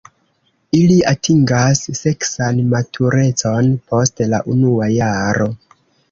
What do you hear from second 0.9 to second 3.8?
atingas seksan maturecon